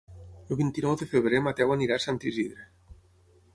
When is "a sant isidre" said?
2.01-2.69